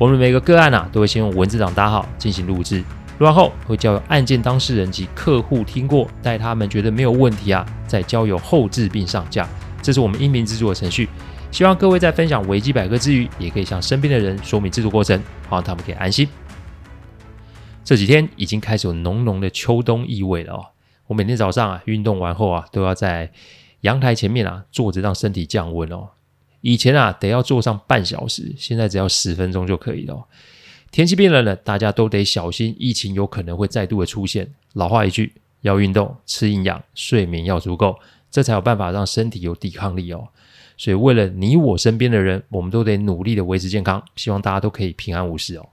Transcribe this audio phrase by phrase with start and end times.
[0.00, 2.78] 我们每个个案啊，都会先用文字档打好进行录制，
[3.18, 9.46] 录完后会交由案件当事人及客户听过，待他们觉得没有问题啊，再交由后制并上架。
[9.82, 11.06] 这是我们音频制作的程序。
[11.50, 16.26] 希望各位在分享维基百科之余，也可以向身边的人说明制作过程，好让他们可以安心。
[17.84, 20.64] 这几天已经开始有浓浓的秋冬意味了哦。
[21.08, 23.30] 我每天早上啊，运动完后啊，都要在
[23.82, 26.08] 阳台前面啊坐着，让身体降温哦。
[26.60, 30.26] 以前啊，得要坐上半小时，现在只要十分钟就可以了。
[30.90, 34.52] 天气变冷了，大家都得小心，疫情有可能会再度的出现。
[34.74, 37.96] 老话一句，要运动，吃营养，睡眠要足够，
[38.30, 40.28] 这才有办法让身体有抵抗力哦。
[40.76, 44.02] 所以，为了你我身边的人，我们都得努力的维持健康。
[44.16, 45.68] 希望大家都可以平安无事哦。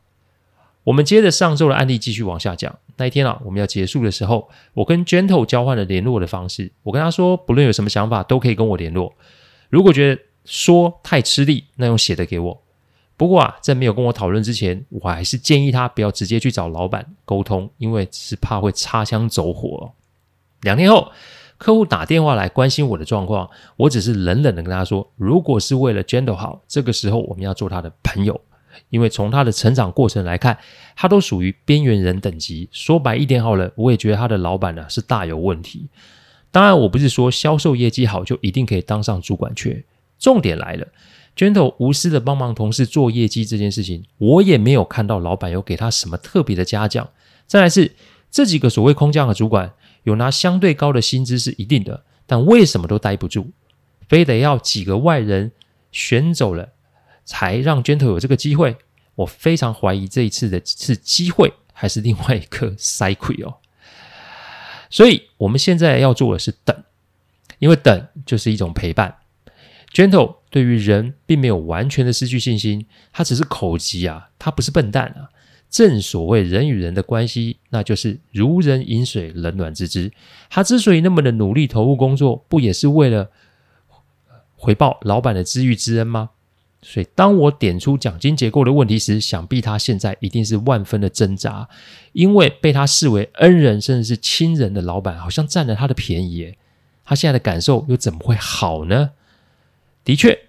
[0.84, 2.78] 我们接着上周的案例继续往下讲。
[2.98, 6.72] 那一天啊，我们要结束的时候，我跟 Gentle 交换了联络的方式。
[6.84, 9.14] 我跟他说，不论有什么想法，都可以跟我联络。
[9.70, 12.64] 如果觉得说太吃力，那用写的给我。
[13.18, 19.92] 不过啊，在没有跟我讨论之前，我还是建议他不要直接去找老板沟通，因为是怕会擦枪走火。
[20.62, 21.12] 两天后，
[21.58, 28.40] 客户打电话来关心我的状况，我只是冷冷的跟他说：“如果是为了 Gentle 好，这个时候我们要做他的朋友，
[28.90, 30.58] 因为从他的成长过程来看，
[30.96, 32.70] 他都属于边缘人等级。
[32.72, 35.90] 说白一点好了，我也觉得他的老板呢是大有问题。
[36.52, 39.84] 当然，我不是说销售业绩好就一定可以当上主管缺。”
[40.20, 40.88] 重点来了
[41.36, 47.10] ，Gentle 无私的帮忙同事做业绩这件事情，我也没有看到老板有给他什么特别的嘉奖。
[47.46, 47.96] 再来是
[48.30, 53.52] 这几个所谓空降的主管，有拿相对高的薪资是一定的，但为什么都待不住，
[54.10, 55.52] 非得要几个外人
[55.92, 56.70] 选走了，
[57.24, 58.76] 才让 Gentle 有这个机会？
[59.16, 63.58] 我非常怀疑这一次的是机会，还是另外一个 cycle 哦。
[64.90, 66.84] 所以我们现在要做的是等，
[67.60, 69.16] 因为等就是一种陪伴。
[69.98, 75.34] Gentle 对于人并没有完全的失去信心，他只是口急啊，他不是笨蛋啊。
[75.72, 80.12] 正所谓人与人的关系，那就是如人饮水，冷暖自知。
[80.52, 83.32] 他之所以那么的努力投入工作，不也是为了
[84.56, 86.30] 回报老板的知遇之恩吗？
[86.84, 91.68] 所以当我点出奖金结构的问题时，想必他现在一定是万分的挣扎，
[92.14, 96.56] 因为被他视为恩人甚至是亲人的老板，好像占了他的便宜耶。
[97.04, 99.10] 他现在的感受又怎么会好呢？
[100.08, 100.40] 的确，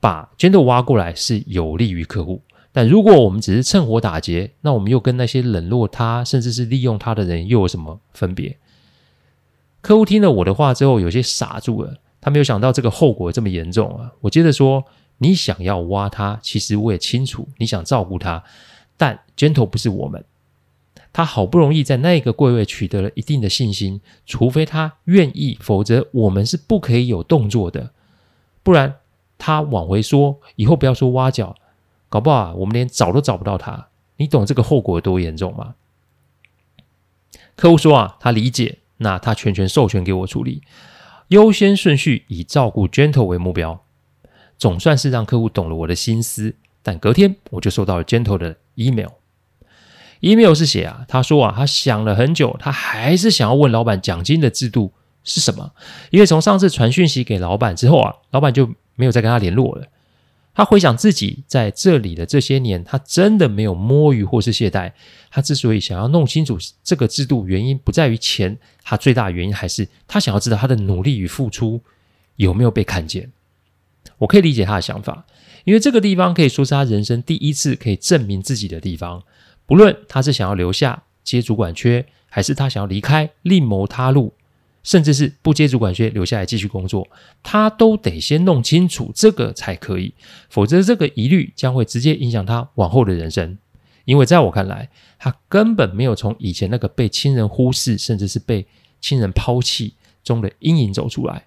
[0.00, 8.58] 把 Gentle 挖过来是有利于客户，但如果我们只是趁火打劫，那我们又跟那些冷落他甚至是利用他的人又有什么分别？
[9.80, 14.12] 客户听了我的话之后，有些傻住了，他没有想到这个后果这么严重啊！
[14.20, 14.84] 我接着说
[15.16, 18.44] ：“你想要挖他，其实我也清楚，你想照顾他，
[18.98, 20.22] 但 Gentle 不是我们，
[21.14, 27.92] 他好不容易在那个柜位取得了一定的信心，除非他愿意，否则我们是不可以有动作的。”
[28.62, 28.96] 不然，
[29.38, 31.56] 他往回说，以后不要说挖角，
[32.08, 33.88] 搞不好，我们连找都找不到他。
[34.16, 35.74] 你懂这个后果有多严重吗？
[37.56, 40.62] 客户说啊，他理解，那他全权授权给我处理，
[41.28, 43.82] 优先顺序以照顾 Gentle 为目标，
[44.58, 46.56] 总算是让客户懂了我的心思。
[46.82, 54.92] 但隔天我就收到了 Gentle 的 email，email 是写啊，他说啊，他想了很久，他还是想要问老板奖金的制度。
[55.24, 55.72] 是什么？
[56.10, 59.86] 因为从上次传讯息给老板之后啊，老板就没有再跟他联络了。
[60.52, 64.92] 他回想自己在这里的这些年，他真的没有摸鱼或是懈怠。
[65.30, 71.80] 他之所以想要弄清楚这个制度，原因不在于钱，他最大的原因还是他想要知道他的努力与付出
[72.36, 73.30] 有没有被看见。
[74.18, 75.24] 我可以理解他的想法，
[75.64, 79.22] 因为这个地方可以说是他人生第一次可以证明自己的地方。
[79.66, 84.34] 不论他是想要留下接主管缺，还是他想要离开另谋他路。
[84.82, 87.06] 甚至是不接主管缺，留下来继续工作，
[87.42, 90.14] 他都得先弄清楚这个才可以，
[90.48, 93.58] 否则这个疑虑将会直接影响他往后的人生。
[94.06, 94.88] 因为在我看来，
[95.18, 98.66] 他根本没有从以前那个被亲人忽视，甚至是被
[99.00, 99.94] 亲人抛弃
[100.24, 101.44] 中的阴影走出来。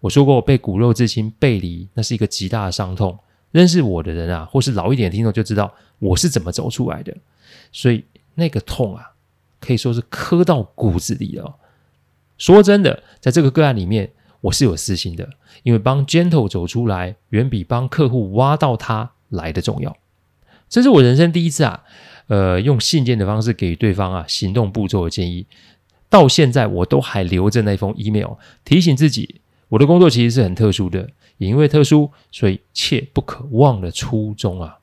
[0.00, 3.18] 我说过，被骨肉至亲背离，那是一个极大的伤痛。
[3.52, 7.16] 认识我的人啊，或是老一点的听众就知道我是怎么走出来的。
[7.72, 8.04] 所以
[8.34, 9.12] 那个痛啊，
[9.60, 11.56] 可以说是刻到骨子里了。
[12.38, 14.10] 说真的，在这个个案里面，
[14.42, 15.28] 我是有私心的，
[15.62, 19.96] 因为帮 Gentle 走出来，远比帮客户挖到他来的重要。
[20.68, 21.82] 这是我人生第一次啊，
[22.26, 25.46] 呃，用信件的方式给对方啊行动步骤的建议。
[26.08, 28.34] 到现在我都还留着那封 email，
[28.64, 34.78] 提醒自己，我的工作其实是很特殊的，也因为特殊，所以切不可忘了初衷啊。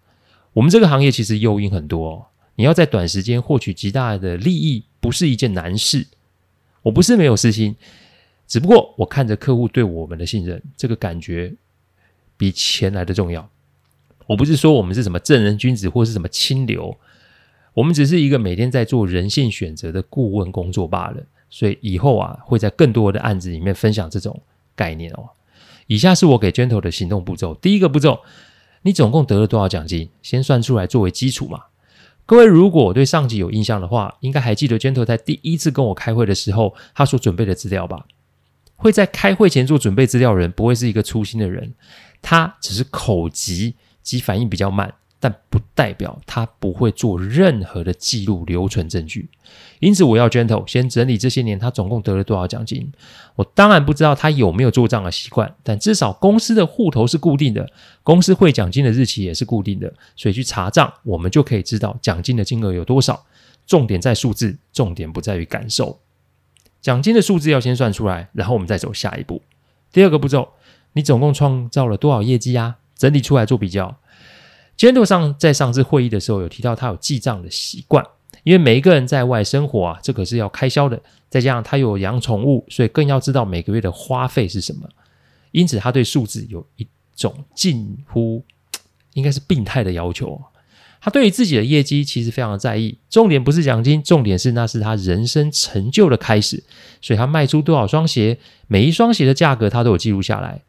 [0.54, 6.08] 我们这个行业其实诱因很多，你要在短时间获取极大的利益，不是一件难事。
[6.83, 7.75] 我不是没有私心，
[8.47, 11.53] 只不过我看着客户对我们的信任，这个感觉
[12.38, 13.50] 比钱来的重要。
[14.27, 16.95] 我不是说我们是什么正人君子或是什么清流，
[17.74, 21.24] 我们只是一个每天在做人性选择的顾问工作罢了。
[21.50, 24.41] 所以以后啊，会在更多的案子里面分享这种
[24.75, 25.30] 概念哦。
[25.88, 28.21] 以下是我给 Gentle 的行动步骤：第一个步骤，
[28.81, 30.09] 你总共得了多少奖金？
[30.21, 31.65] 先算出来作为基础嘛。
[32.33, 38.07] 因为如果我对上集有印象的话，应该还记得 Gentle 在第一次跟我开会的时候，他所准备的资料吧？
[38.75, 41.75] 会在开会前做准备资料的人，不会是一个粗心的人，
[42.24, 44.95] 他只是口急及反应比较慢。
[45.24, 49.30] 但不代表他不会做任何的记录留存证据，
[49.80, 52.92] 因此我要 Gentle 先整理这些年他总共得了多少奖金。
[53.36, 57.72] 我当然不知道他有没有做账的习惯，但至少公司的户头是固定的，
[58.04, 63.26] 公司汇奖金的日期也是固定的，所以去查账我们就可以知道奖金的金额有多少。
[63.66, 66.02] 重点在数字，重点不在于感受。
[66.81, 69.42] 奖金的数字要先算出来，然后我们再走下一步。
[69.94, 70.50] 第二个步骤，
[70.92, 72.76] 你总共创造了多少业绩啊？
[72.98, 73.98] 整理出来做比较。
[74.78, 78.06] Gentle 上在上次会议的时候有提到，他有记账的习惯，
[78.44, 81.02] 因为每一个人在外生活啊，这可是要开销的。
[81.30, 84.88] 再加上他有养宠物，所以更要知道每个月的花费是什么。
[85.52, 88.44] 因此，他对数字有一种近乎
[89.14, 90.40] 应该是病态的要求。
[91.02, 96.64] 他对于自己的业绩其实非常的在意，重点不是奖金，重点是那是他人生成就的开始。
[97.02, 98.38] 所以他卖出多少双鞋，
[98.68, 100.62] 每一双鞋的价格他都有记录下来。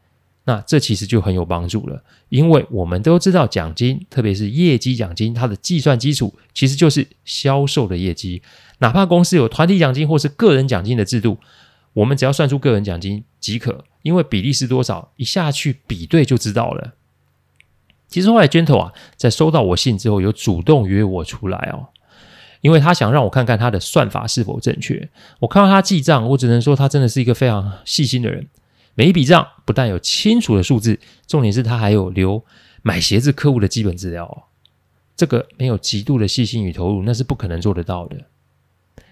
[0.46, 8.42] 那这其实就很有帮助了，因为我们都知道奖金，特别是业绩奖金，它的计算基础其实就是销售的业绩。
[8.80, 11.38] 哪怕公司有团体奖金或是个人奖金的制度，
[11.94, 16.92] 我们只要算出个人奖金即可，因为比例是多少，一下去比对就知道了。
[18.08, 21.88] 其实后来 Gentle 啊，在收到我信之后，有主动约我出来哦，
[22.60, 25.08] 因为他想让我看看他的算法是否正确。
[25.40, 28.46] 我看到他记账，我只能说他真的是一个非常细心的人。
[28.94, 32.44] 每一笔账不但有清楚的数字，重点是他还有留
[32.82, 34.44] 买鞋子客户的基本资料哦。
[35.16, 38.16] 这个没有极度的细心与投入，那是不可能做得到的。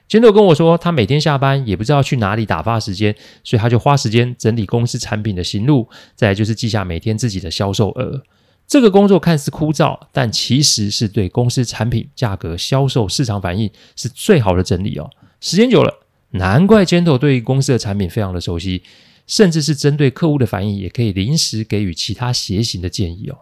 [0.09, 8.23] 尖头跟我说，他每天下班也不知道去哪里打发时间，所以他就花时间整理公司产品的行录，再来就是记下每天自己的销售额。
[8.67, 15.09] 这个工作看似枯燥，但其实是对公司产品价格、销售、市场反应是最好的整理哦。
[15.41, 16.01] 时间久了，
[16.31, 18.83] 难怪 Gentle 对于公司的产品非常的熟悉。
[19.27, 23.39] 甚至是针对客户的反应，也可以临时给予其他鞋型的建议哦。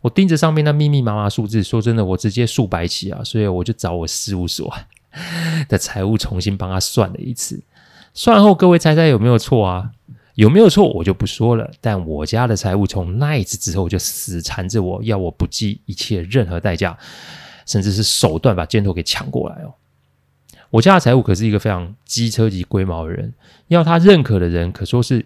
[0.00, 3.22] 我盯着上面那密密麻麻数字，说真的，我直接竖白起啊！
[3.24, 4.72] 所以我就找我事务所
[5.68, 7.60] 的财务重新帮他算了一次。
[8.14, 9.90] 算后，各位猜猜有没有错啊？
[10.36, 11.68] 有没有错我就不说了。
[11.80, 16.96] 但我家的财务从那一次之后就死缠着我，要我不计一切任何代价，
[17.66, 19.74] 甚至是手段把箭头给抢过来哦。
[20.70, 23.32] 我家的财务可是一个非常机车级龟毛的人，
[23.68, 25.24] 要他认可的人可说是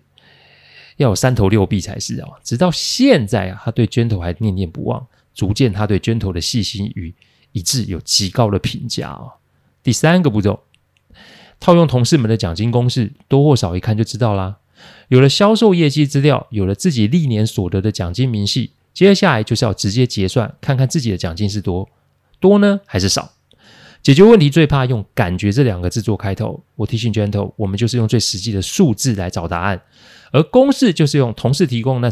[0.97, 2.29] 要有三头六臂才是啊！
[2.45, 7.13] 直到现在啊，他对 Gentle 还念念不忘，逐渐他对 Gentle 的细心与
[7.51, 9.35] 一致有极高的评价啊。
[9.83, 10.61] 第三个步骤，
[11.59, 14.59] 套用同事们的奖金公式，多或少一看就知道啦。
[15.09, 21.89] 有了销售业绩资料，有了自己历年所得的奖金明细，接下来就是要直接结算，看看自己的奖金是多
[22.39, 23.33] 多呢，还是少。
[24.03, 26.63] 解决问题最怕用“感觉”这两个字做开头。
[26.75, 29.81] 我提醒 Gentle，我们就是用最实际的数字来找答案，
[30.33, 32.11] 而公式就是用同事提供那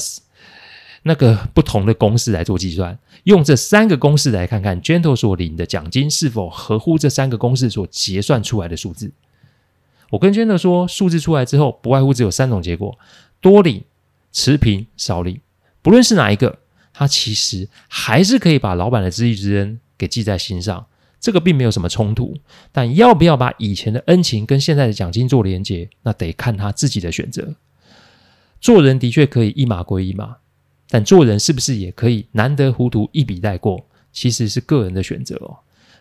[1.03, 2.97] 那个不同的公式来做计算。
[3.25, 9.11] 用这三个公式来看看 Gentle 所领的奖金是否合乎这三个公式所结算出来的数字。
[10.11, 12.97] 我跟 Gentle 说，数字出来之后，不外乎只有三种结果：
[13.41, 13.83] 多领、
[14.33, 15.41] 持平、少领。
[15.83, 16.59] 不论是哪一个，
[16.93, 20.87] 他其实还是可以把老板的知遇之恩给记在心上。
[21.21, 22.35] 这个并没有什么冲突，
[22.73, 27.55] 但要不要把以前的恩情跟现在的奖金做连结，那得看他自己的选择。
[28.61, 30.39] 做人的确可以一码归一码，
[30.89, 33.87] 但做人是不是也可以难得糊涂一笔带过？
[34.13, 35.59] 其实是个人的选择哦。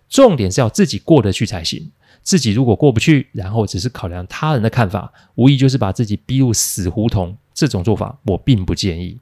[0.10, 1.92] 重点是要自己过得去才行。
[2.22, 7.38] 自己如果过不去，然后只是考量他人的看法，无疑就是把自己逼入死胡同。
[7.54, 9.18] 这种做法我并不建议。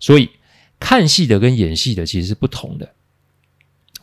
[0.00, 0.28] 所以
[0.80, 2.92] 看戏的跟演戏的其实是不同的。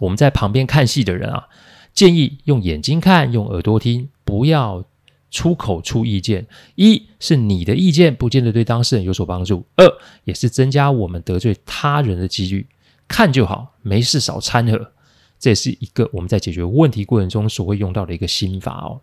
[0.01, 1.47] 我们在旁边看戏的人啊，
[1.93, 4.83] 建议用眼睛看，用耳朵听，不要
[5.29, 6.47] 出口出意见。
[6.75, 9.85] 一是你的意见不见得对当事人有所帮助；二
[10.23, 12.67] 也是增加我们得罪他人的几率。
[13.07, 14.91] 看就好，没事少掺和。
[15.39, 19.01] 这也是一个我们在解决问题过程中所会用到的一个心法哦。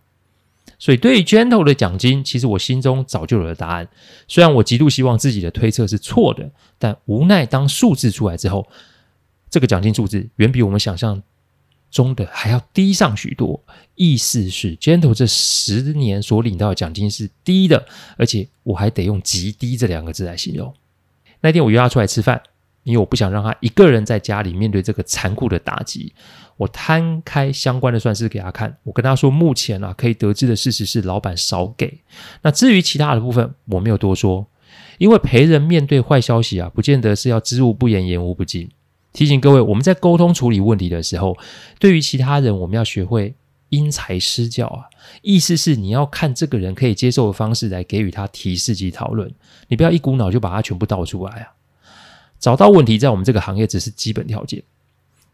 [0.77, 3.87] 所以对于 Gentle 的奖金，其实我心中早就有了答案。
[4.27, 8.67] 虽然我极度希望自己的推测是错的，但无奈当数字出来之后，
[9.49, 11.21] 这个奖金数字远比我们想象
[11.91, 13.63] 中的还要低上许多。
[13.95, 17.85] 意思是 Gentle 这十年所领到的奖金是低的，
[18.17, 20.73] 而且我还得用极低这两个字来形容。
[21.41, 22.41] 那天我约他出来吃饭。
[22.83, 26.11] 因为我不想让他一个人在家里面对这个残酷的打击，
[26.55, 28.75] 我摊开相关的算式给他看。
[28.83, 31.99] 我跟他说，目前啊可以得知的事实是老板少给。
[32.41, 34.47] 那至于其他的部分，我没有多说，
[34.97, 38.71] 因为陪人面对坏消息啊，不见得是要知无不言，言无不尽。
[39.11, 41.37] 提醒各位，我们在沟通处理问题的时候，
[41.79, 43.33] 对于其他人，我们要学会
[43.69, 44.85] 因材施教啊。
[45.21, 49.31] 意思是你要看这个人可以接受的方式来给予他提示及讨论，
[49.67, 51.53] 你不要一股脑就把它全部倒出来啊。
[52.39, 54.63] 找到问题在我们这个行业只是基本条件，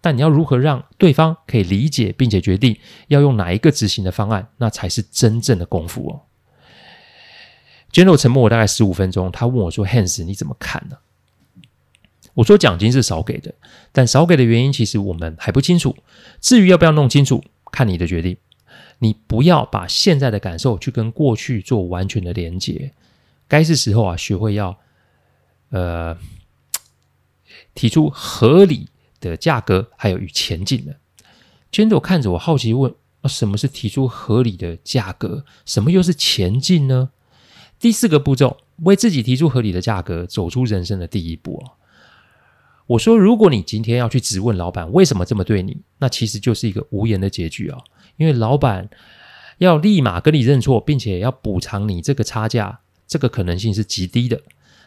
[0.01, 2.75] 但你要如何让对方可以理解并且决定
[3.09, 6.21] 要用哪一个执行的方案，那才是真正的功夫哦。
[7.91, 10.97] General 沉默我大概十五分钟，他问我说：“Hans，你怎么看呢？”
[12.35, 13.53] 我说：“奖金是少给的，
[13.91, 15.97] 但少给的原因其实我们还不清楚。
[16.39, 18.37] 至于要不要弄清楚，看你的决定。
[18.99, 22.93] 你不要把现在的感受去跟过去做完全的连接，
[23.47, 24.77] 该是时候啊，学会要
[25.69, 26.15] 呃。”
[27.73, 28.87] 提出合理
[29.19, 30.95] 的价格，还有与前进的。
[31.71, 35.45] Gentle 看着我，好奇问：“啊，什么是提出合理的价格？
[35.65, 37.11] 什么又是前进呢？”
[37.79, 41.74] 第四个步骤，为自己提出合理的价格，走出人生的第一步哦。
[42.87, 47.79] 我说：“如果你今天要去质问老板为什么这么对你，那其实就是一个无言的结局啊，
[48.17, 48.89] 因为老板
[49.57, 54.41] 要立马跟你认错，并且要补偿你这个差价，这个可能性是极低的。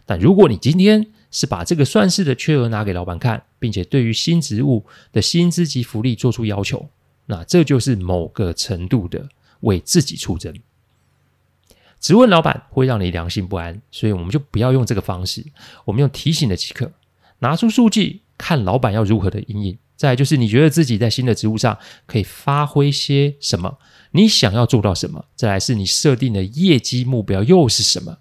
[0.07, 6.89] 但如果你今天，是把这个算式的缺额拿给老板看，并且对于新职务的薪资及福利做出要求，
[7.27, 9.29] 那这就是某个程度的
[9.61, 10.55] 为自己出征。
[12.01, 15.45] 质问老板会让你良心不安，所以我们就不要用这个方式，
[15.85, 16.91] 我们用提醒的即可，
[17.41, 19.79] 拿出数据看老板要如何的因应。
[19.97, 21.77] 再就是你觉得自己在新的职务上
[22.07, 23.79] 可以发挥些什么，
[24.13, 25.25] 你想要做到什么？
[25.35, 28.19] 再来是你设定的业绩目标又是什么？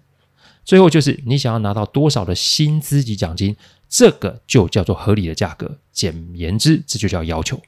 [0.64, 3.56] 最后就是你想要拿到多少的薪资及奖金，
[3.88, 5.78] 这个就叫做合理的价格。
[5.92, 7.62] 简言之，这就叫要求。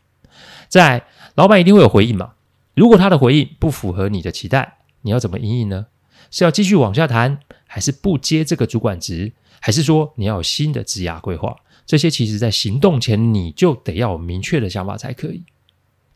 [0.68, 2.32] 再，老板一定会有回应嘛？
[2.74, 5.86] 如果他的回应不符合你的期待，你要怎么因应呢？
[6.32, 9.32] 是要继续往下谈，还是不接这个主管职？
[9.60, 11.56] 还是说你要有新的职涯规划？
[11.86, 15.44] 这些其实在行动前你就得要有明确的想法才可以。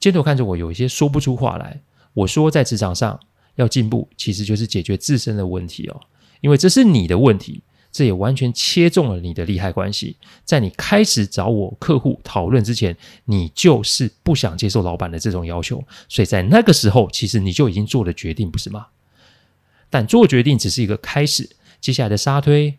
[0.01, 1.81] Gentle 看着我，有一些说不出话来。
[2.13, 3.19] 我说，在职场上
[3.57, 6.01] 要进步，其实就是解决自身的问题哦。
[6.41, 10.17] 因为这是你的问题，这也完全切中了你的利害关系。
[10.45, 18.87] 在你开始找我客户讨论之前，你就是不想接受老板的这种要求，所以在那个时候，其实你就已经做了决定，不是吗？
[19.91, 21.49] 但做决定只是一个开始，
[21.81, 22.79] 接下来的沙推、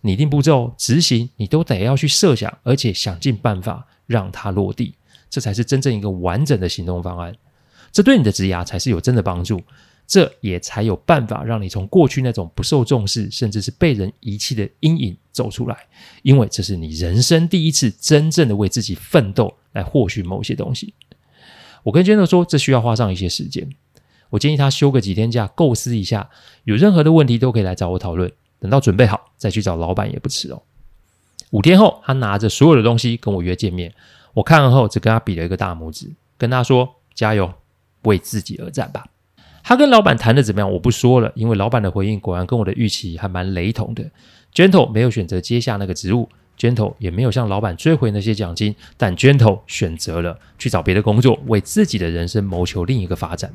[0.00, 4.94] 拟定步骤、执行，你都得要去设想，而且想尽办法让它落地，
[5.30, 7.34] 这才是真正一个完整的行动方案。
[7.92, 9.60] 这对你的职涯才是有真的帮助。
[10.06, 15.76] 这也才有办法让你从过去那种不受重视，甚至是被人遗弃的阴影走出来，
[16.22, 20.94] 因为这是你人生第一次真正的为自己奋斗来获取某些东西。
[21.82, 23.68] 我跟杰诺说，这需要花上一些时间。
[24.30, 26.30] 我建议他休个几天假，构思一下，
[26.64, 28.32] 有任何的问题都可以来找我讨论。
[28.60, 30.62] 等到准备好再去找老板也不迟哦。
[31.50, 33.94] 五天后，他拿着所有的东西跟我约见面。
[34.34, 37.52] 我看完后，只跟他比了一个大拇指，跟他说：“加油，
[38.02, 39.06] 为自己而战吧。”
[39.64, 40.70] 他跟老板谈的怎么样？
[40.72, 44.04] 我不说了，因为老板的回应果然跟我的预期还蛮雷同的。
[44.54, 53.54] Gentle 没有选择接下那个职务，Gentle 也没有向老板追回那些奖金，但 Gentle 选择了去找别的工作，为自己的人生谋求另一个发展。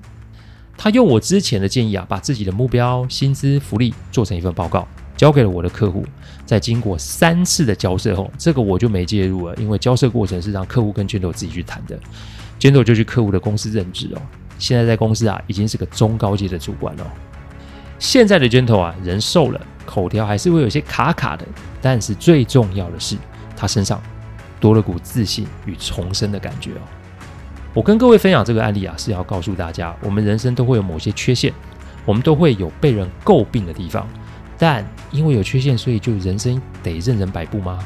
[0.77, 6.05] 他用我之前的建议啊，把自己的目标、薪资、福利做成一份报告，交给了我的客户。
[6.45, 11.97] 在经过三次的交涉后，这个我就没介入了，因为交涉过程是让客户跟 Gentle 自己去谈的。
[12.59, 14.21] Gentle 就去客户的公司任职哦。
[14.59, 17.13] 现在在公司啊，已经是个中高阶的主管了。
[17.97, 21.45] 现在的 Gentle 啊，人瘦了，口条还是会有些卡卡的，
[21.81, 23.15] 但是最重要的是，
[23.55, 24.01] 他身上
[24.59, 26.81] 多了股自信与重生的感觉哦。
[27.73, 31.51] 我跟各位分享这个案例啊，是要告诉大家，我们人生都会有某些缺陷，
[32.05, 34.07] 我们都会有被人诟病的地方，
[34.59, 37.79] 但因为有缺陷，所以就人生得任人摆布吗？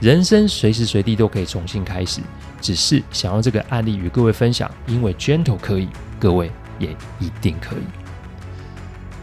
[0.00, 2.20] 人生随时随地都可以重新开始。
[2.60, 5.88] 只是想用这个案例与各位分享，因为 Gentle 可以，
[6.18, 8.05] 各位也一定可以。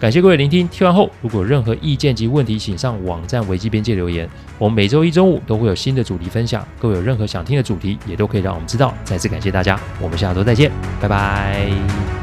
[0.04, 4.30] 感谢各位聆听，听完后如果有任何意见及问题，请上网站维基边界留言。
[4.58, 8.94] 我们每周一中午都会有新的主题分享，各位有任何想听的主题，也都可以让我们知道。
[9.06, 10.70] 再次感谢大家，我们下周再见，
[11.00, 12.23] 拜拜。